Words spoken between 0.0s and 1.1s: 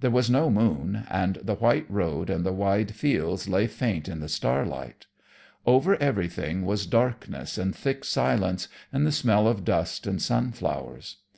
There was no moon,